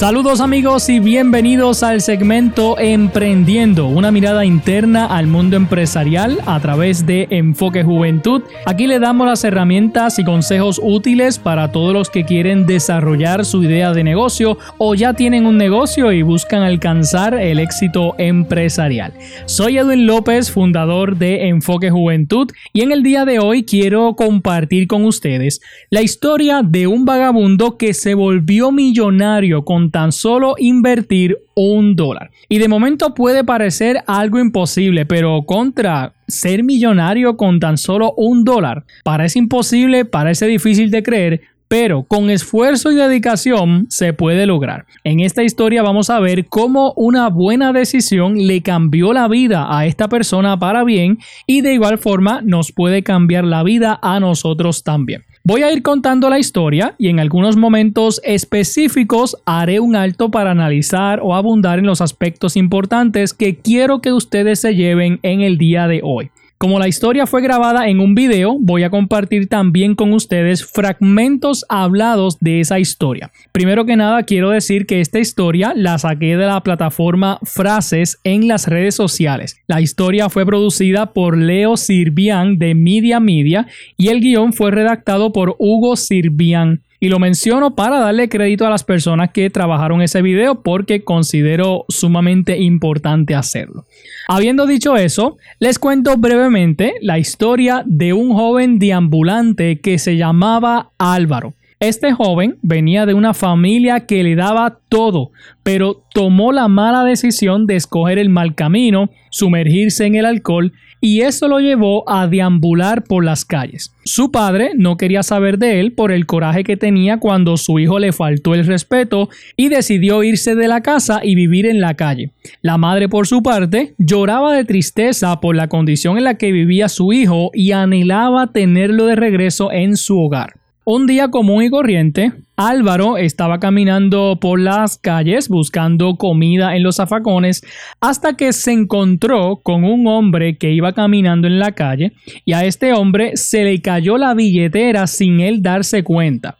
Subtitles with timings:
[0.00, 7.04] Saludos amigos y bienvenidos al segmento Emprendiendo, una mirada interna al mundo empresarial a través
[7.04, 8.40] de Enfoque Juventud.
[8.64, 13.62] Aquí le damos las herramientas y consejos útiles para todos los que quieren desarrollar su
[13.62, 19.12] idea de negocio o ya tienen un negocio y buscan alcanzar el éxito empresarial.
[19.44, 24.86] Soy Edwin López, fundador de Enfoque Juventud y en el día de hoy quiero compartir
[24.86, 25.60] con ustedes
[25.90, 32.30] la historia de un vagabundo que se volvió millonario con tan solo invertir un dólar.
[32.48, 38.44] Y de momento puede parecer algo imposible, pero contra ser millonario con tan solo un
[38.44, 44.86] dólar parece imposible, parece difícil de creer, pero con esfuerzo y dedicación se puede lograr.
[45.04, 49.86] En esta historia vamos a ver cómo una buena decisión le cambió la vida a
[49.86, 54.82] esta persona para bien y de igual forma nos puede cambiar la vida a nosotros
[54.82, 55.22] también.
[55.42, 60.50] Voy a ir contando la historia y en algunos momentos específicos haré un alto para
[60.50, 65.56] analizar o abundar en los aspectos importantes que quiero que ustedes se lleven en el
[65.56, 66.30] día de hoy.
[66.62, 71.64] Como la historia fue grabada en un video, voy a compartir también con ustedes fragmentos
[71.70, 73.32] hablados de esa historia.
[73.50, 78.46] Primero que nada, quiero decir que esta historia la saqué de la plataforma Frases en
[78.46, 79.56] las redes sociales.
[79.68, 83.66] La historia fue producida por Leo Sirvian de Media Media
[83.96, 86.82] y el guion fue redactado por Hugo Sirvian.
[87.02, 91.86] Y lo menciono para darle crédito a las personas que trabajaron ese video porque considero
[91.88, 93.86] sumamente importante hacerlo.
[94.28, 100.90] Habiendo dicho eso, les cuento brevemente la historia de un joven deambulante que se llamaba
[100.98, 101.54] Álvaro.
[101.80, 105.30] Este joven venía de una familia que le daba todo,
[105.62, 111.22] pero tomó la mala decisión de escoger el mal camino, sumergirse en el alcohol y
[111.22, 113.94] eso lo llevó a deambular por las calles.
[114.04, 117.98] Su padre no quería saber de él por el coraje que tenía cuando su hijo
[117.98, 122.32] le faltó el respeto y decidió irse de la casa y vivir en la calle.
[122.62, 126.88] La madre por su parte lloraba de tristeza por la condición en la que vivía
[126.88, 130.59] su hijo y anhelaba tenerlo de regreso en su hogar.
[130.92, 136.96] Un día común y corriente, Álvaro estaba caminando por las calles buscando comida en los
[136.96, 137.62] zafacones
[138.00, 142.10] hasta que se encontró con un hombre que iba caminando en la calle
[142.44, 146.58] y a este hombre se le cayó la billetera sin él darse cuenta.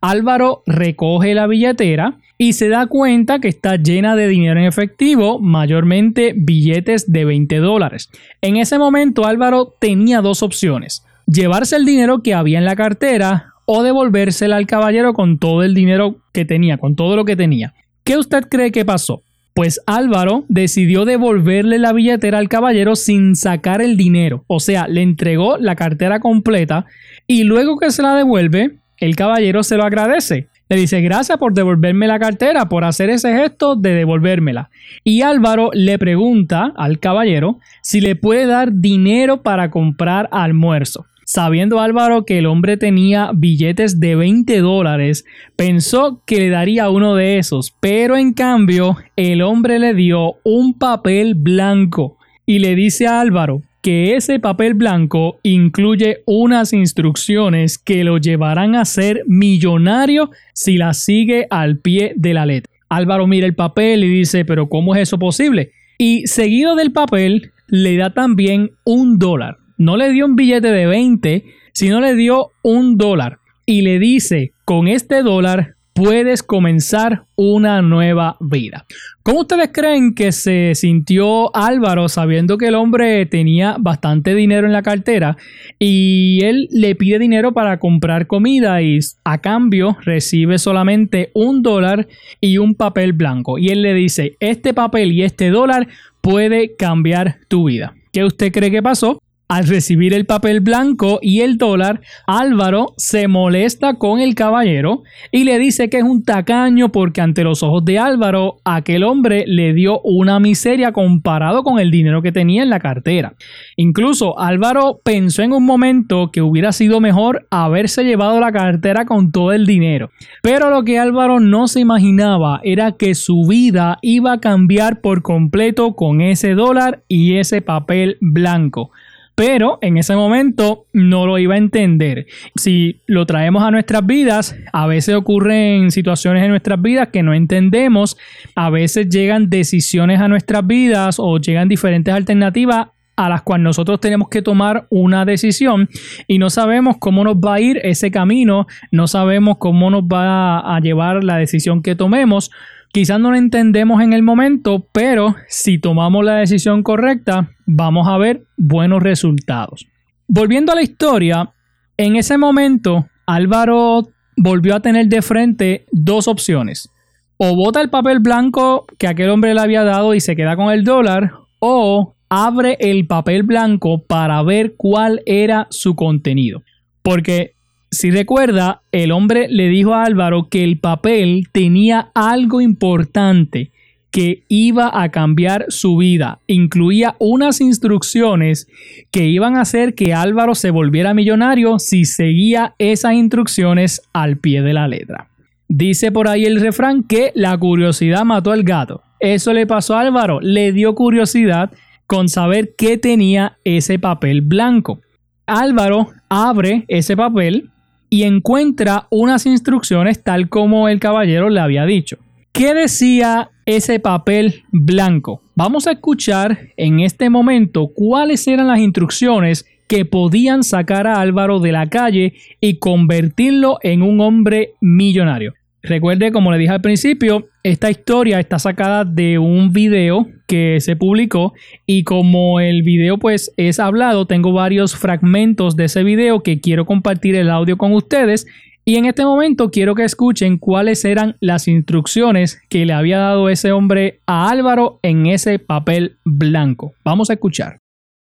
[0.00, 5.40] Álvaro recoge la billetera y se da cuenta que está llena de dinero en efectivo,
[5.40, 8.10] mayormente billetes de 20 dólares.
[8.42, 13.51] En ese momento Álvaro tenía dos opciones llevarse el dinero que había en la cartera
[13.64, 17.74] o devolvérsela al caballero con todo el dinero que tenía, con todo lo que tenía.
[18.04, 19.22] ¿Qué usted cree que pasó?
[19.54, 25.02] Pues Álvaro decidió devolverle la billetera al caballero sin sacar el dinero, o sea, le
[25.02, 26.86] entregó la cartera completa
[27.26, 30.48] y luego que se la devuelve, el caballero se lo agradece.
[30.68, 34.70] Le dice gracias por devolverme la cartera, por hacer ese gesto de devolvérmela.
[35.04, 41.04] Y Álvaro le pregunta al caballero si le puede dar dinero para comprar almuerzo.
[41.34, 45.24] Sabiendo Álvaro que el hombre tenía billetes de 20 dólares,
[45.56, 50.78] pensó que le daría uno de esos, pero en cambio el hombre le dio un
[50.78, 58.04] papel blanco y le dice a Álvaro que ese papel blanco incluye unas instrucciones que
[58.04, 62.70] lo llevarán a ser millonario si las sigue al pie de la letra.
[62.90, 65.72] Álvaro mira el papel y dice, pero ¿cómo es eso posible?
[65.96, 70.86] Y seguido del papel le da también un dólar no le dio un billete de
[70.86, 77.82] 20, sino le dio un dólar y le dice, con este dólar puedes comenzar una
[77.82, 78.86] nueva vida.
[79.22, 84.72] ¿Cómo ustedes creen que se sintió Álvaro sabiendo que el hombre tenía bastante dinero en
[84.72, 85.36] la cartera
[85.78, 92.08] y él le pide dinero para comprar comida y a cambio recibe solamente un dólar
[92.40, 93.58] y un papel blanco?
[93.58, 95.88] Y él le dice, este papel y este dólar
[96.20, 97.94] puede cambiar tu vida.
[98.12, 99.20] ¿Qué usted cree que pasó?
[99.52, 105.44] Al recibir el papel blanco y el dólar, Álvaro se molesta con el caballero y
[105.44, 109.74] le dice que es un tacaño porque ante los ojos de Álvaro aquel hombre le
[109.74, 113.34] dio una miseria comparado con el dinero que tenía en la cartera.
[113.76, 119.32] Incluso Álvaro pensó en un momento que hubiera sido mejor haberse llevado la cartera con
[119.32, 120.08] todo el dinero.
[120.42, 125.20] Pero lo que Álvaro no se imaginaba era que su vida iba a cambiar por
[125.20, 128.90] completo con ese dólar y ese papel blanco
[129.34, 132.26] pero en ese momento no lo iba a entender.
[132.56, 137.34] Si lo traemos a nuestras vidas, a veces ocurren situaciones en nuestras vidas que no
[137.34, 138.16] entendemos,
[138.54, 144.00] a veces llegan decisiones a nuestras vidas o llegan diferentes alternativas a las cuales nosotros
[144.00, 145.88] tenemos que tomar una decisión
[146.26, 150.74] y no sabemos cómo nos va a ir ese camino, no sabemos cómo nos va
[150.74, 152.50] a llevar la decisión que tomemos.
[152.92, 158.18] Quizás no lo entendemos en el momento, pero si tomamos la decisión correcta, vamos a
[158.18, 159.86] ver buenos resultados.
[160.28, 161.54] Volviendo a la historia,
[161.96, 166.90] en ese momento Álvaro volvió a tener de frente dos opciones.
[167.38, 170.70] O bota el papel blanco que aquel hombre le había dado y se queda con
[170.70, 176.62] el dólar, o abre el papel blanco para ver cuál era su contenido.
[177.02, 177.51] Porque
[177.92, 183.70] si recuerda, el hombre le dijo a Álvaro que el papel tenía algo importante
[184.10, 186.38] que iba a cambiar su vida.
[186.46, 188.66] Incluía unas instrucciones
[189.10, 194.62] que iban a hacer que Álvaro se volviera millonario si seguía esas instrucciones al pie
[194.62, 195.28] de la letra.
[195.68, 199.02] Dice por ahí el refrán que la curiosidad mató al gato.
[199.20, 201.70] Eso le pasó a Álvaro, le dio curiosidad
[202.06, 205.00] con saber qué tenía ese papel blanco.
[205.44, 207.68] Álvaro abre ese papel
[208.12, 212.18] y encuentra unas instrucciones tal como el caballero le había dicho.
[212.52, 215.40] ¿Qué decía ese papel blanco?
[215.54, 221.58] Vamos a escuchar en este momento cuáles eran las instrucciones que podían sacar a Álvaro
[221.58, 225.54] de la calle y convertirlo en un hombre millonario.
[225.82, 230.94] Recuerde, como le dije al principio, esta historia está sacada de un video que se
[230.94, 231.54] publicó
[231.86, 236.86] y como el video pues es hablado, tengo varios fragmentos de ese video que quiero
[236.86, 238.46] compartir el audio con ustedes
[238.84, 243.48] y en este momento quiero que escuchen cuáles eran las instrucciones que le había dado
[243.48, 246.94] ese hombre a Álvaro en ese papel blanco.
[247.04, 247.78] Vamos a escuchar.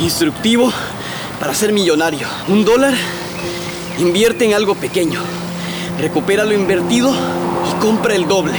[0.00, 0.70] Instructivo
[1.40, 2.28] para ser millonario.
[2.48, 2.94] Un dólar,
[3.98, 5.39] invierte en algo pequeño
[6.00, 8.58] recupera lo invertido y compra el doble.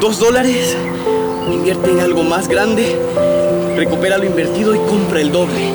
[0.00, 0.76] Dos dólares,
[1.50, 2.96] invierte en algo más grande,
[3.76, 5.72] recupera lo invertido y compra el doble.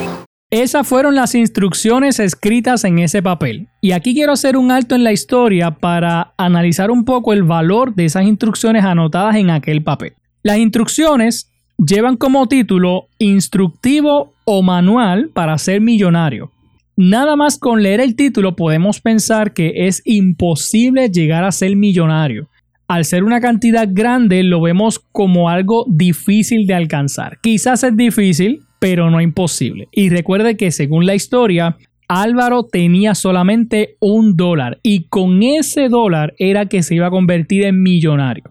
[0.52, 3.70] Esas fueron las instrucciones escritas en ese papel.
[3.82, 7.96] Y aquí quiero hacer un alto en la historia para analizar un poco el valor
[7.96, 10.14] de esas instrucciones anotadas en aquel papel.
[10.44, 16.52] Las instrucciones llevan como título Instructivo o Manual para ser millonario.
[16.96, 22.50] Nada más con leer el título podemos pensar que es imposible llegar a ser millonario.
[22.88, 27.40] Al ser una cantidad grande lo vemos como algo difícil de alcanzar.
[27.42, 29.88] Quizás es difícil, pero no imposible.
[29.92, 36.36] Y recuerde que según la historia, Álvaro tenía solamente un dólar y con ese dólar
[36.38, 38.44] era que se iba a convertir en millonario.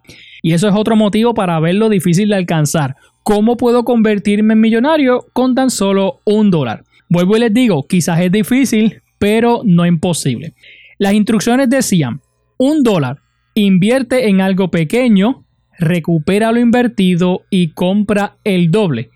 [0.42, 2.96] Y eso es otro motivo para verlo difícil de alcanzar.
[3.22, 6.82] ¿Cómo puedo convertirme en millonario con tan solo un dólar?
[7.12, 10.54] Vuelvo y les digo, quizás es difícil, pero no imposible.
[10.96, 12.22] Las instrucciones decían,
[12.56, 13.18] un dólar,
[13.52, 15.44] invierte en algo pequeño,
[15.78, 19.10] recupera lo invertido y compra el doble.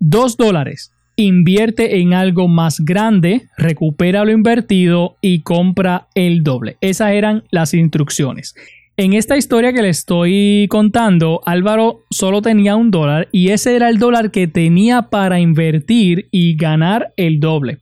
[0.00, 6.76] Dos dólares, invierte en algo más grande, recupera lo invertido y compra el doble.
[6.80, 8.56] Esas eran las instrucciones.
[8.98, 13.88] En esta historia que le estoy contando, Álvaro solo tenía un dólar y ese era
[13.88, 17.78] el dólar que tenía para invertir y ganar el doble.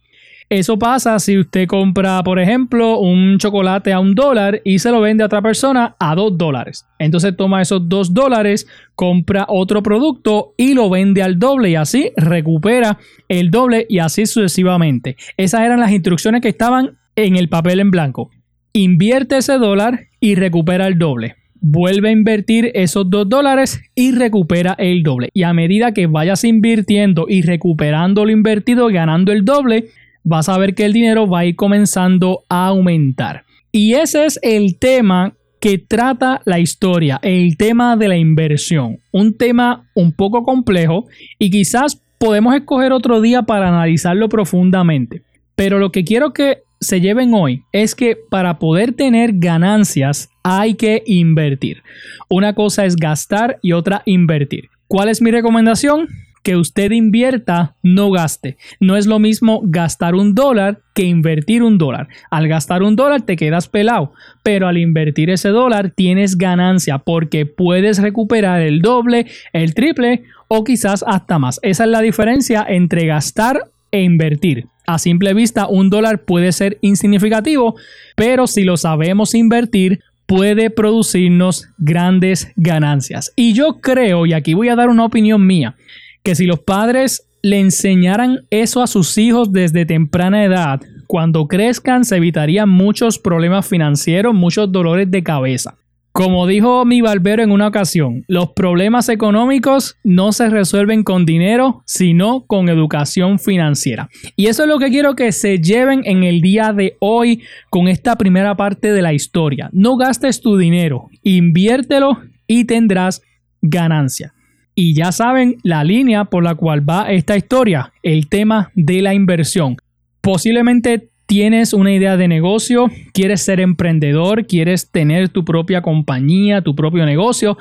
[0.48, 5.00] Eso pasa si usted compra, por ejemplo, un chocolate a un dólar y se lo
[5.00, 6.86] vende a otra persona a dos dólares.
[7.00, 12.12] Entonces toma esos dos dólares, compra otro producto y lo vende al doble y así
[12.16, 12.98] recupera
[13.28, 15.16] el doble y así sucesivamente.
[15.36, 18.30] Esas eran las instrucciones que estaban en el papel en blanco
[18.72, 21.36] invierte ese dólar y recupera el doble.
[21.62, 25.28] Vuelve a invertir esos dos dólares y recupera el doble.
[25.34, 29.88] Y a medida que vayas invirtiendo y recuperando lo invertido, ganando el doble,
[30.24, 33.44] vas a ver que el dinero va a ir comenzando a aumentar.
[33.72, 38.98] Y ese es el tema que trata la historia, el tema de la inversión.
[39.12, 41.06] Un tema un poco complejo
[41.38, 45.22] y quizás podemos escoger otro día para analizarlo profundamente.
[45.54, 50.74] Pero lo que quiero que se lleven hoy es que para poder tener ganancias hay
[50.74, 51.82] que invertir.
[52.28, 54.70] Una cosa es gastar y otra invertir.
[54.88, 56.08] ¿Cuál es mi recomendación?
[56.42, 58.56] que usted invierta, no gaste.
[58.80, 62.08] No es lo mismo gastar un dólar que invertir un dólar.
[62.30, 67.44] Al gastar un dólar te quedas pelado, pero al invertir ese dólar tienes ganancia porque
[67.44, 71.60] puedes recuperar el doble, el triple o quizás hasta más.
[71.62, 74.66] Esa es la diferencia entre gastar e invertir.
[74.92, 77.76] A simple vista, un dólar puede ser insignificativo,
[78.16, 83.32] pero si lo sabemos invertir, puede producirnos grandes ganancias.
[83.36, 85.76] Y yo creo, y aquí voy a dar una opinión mía,
[86.24, 92.04] que si los padres le enseñaran eso a sus hijos desde temprana edad, cuando crezcan
[92.04, 95.76] se evitarían muchos problemas financieros, muchos dolores de cabeza.
[96.12, 101.82] Como dijo mi barbero en una ocasión, los problemas económicos no se resuelven con dinero,
[101.86, 104.08] sino con educación financiera.
[104.34, 107.86] Y eso es lo que quiero que se lleven en el día de hoy con
[107.86, 109.70] esta primera parte de la historia.
[109.72, 113.22] No gastes tu dinero, inviértelo y tendrás
[113.62, 114.34] ganancia.
[114.74, 119.14] Y ya saben la línea por la cual va esta historia, el tema de la
[119.14, 119.76] inversión.
[120.20, 126.74] Posiblemente tienes una idea de negocio, quieres ser emprendedor, quieres tener tu propia compañía, tu
[126.74, 127.56] propio negocio,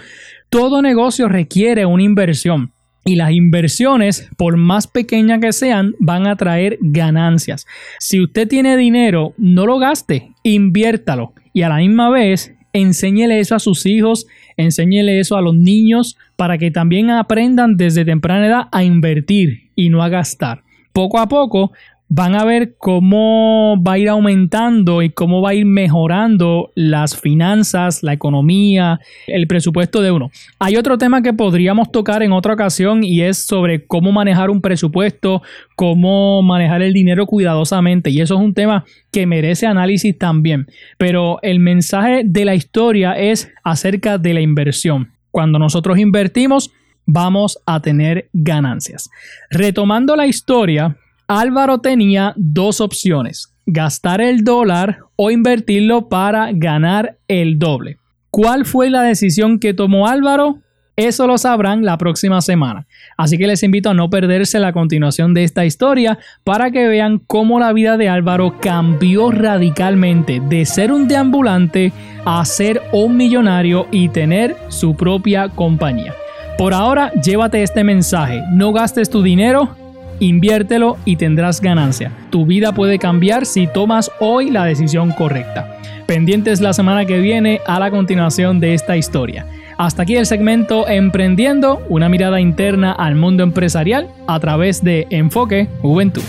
[0.49, 2.71] todo negocio requiere una inversión.
[3.05, 7.67] Y las inversiones, por más pequeñas que sean, van a traer ganancias.
[7.99, 11.33] Si usted tiene dinero, no lo gaste, inviértalo.
[11.53, 14.25] Y a la misma vez, enséñele eso a sus hijos,
[14.57, 19.89] enséñele eso a los niños, para que también aprendan desde temprana edad a invertir y
[19.89, 20.63] no a gastar.
[20.91, 21.71] Poco a poco
[22.09, 27.15] van a ver cómo va a ir aumentando y cómo va a ir mejorando las
[27.15, 30.31] finanzas, la economía, el presupuesto de uno.
[30.57, 34.59] Hay otro tema que podríamos tocar en otra ocasión y es sobre cómo manejar un
[34.59, 35.43] presupuesto,
[35.75, 40.65] cómo manejar el dinero cuidadosamente y eso es un tema que merece análisis también.
[40.97, 45.11] Pero el mensaje de la historia es acerca de la inversión.
[45.29, 46.71] Cuando nosotros invertimos,
[47.05, 49.11] vamos a tener ganancias.
[49.51, 50.97] Retomando la historia,
[51.29, 57.97] Álvaro tenía dos opciones, gastar el dólar o invertirlo para ganar el doble.
[58.31, 60.57] ¿Cuál fue la decisión que tomó Álvaro?
[60.95, 62.87] Eso lo sabrán la próxima semana.
[63.15, 67.19] Así que les invito a no perderse la continuación de esta historia para que vean
[67.19, 71.93] cómo la vida de Álvaro cambió radicalmente de ser un deambulante
[72.25, 76.15] a ser un millonario y tener su propia compañía.
[76.57, 78.41] Por ahora, llévate este mensaje.
[78.51, 79.75] No gastes tu dinero
[80.19, 82.11] Inviértelo y tendrás ganancia.
[82.29, 85.77] Tu vida puede cambiar si tomas hoy la decisión correcta.
[86.05, 89.45] Pendientes la semana que viene a la continuación de esta historia.
[89.77, 95.69] Hasta aquí el segmento Emprendiendo, una mirada interna al mundo empresarial a través de Enfoque
[95.81, 96.23] Juventud.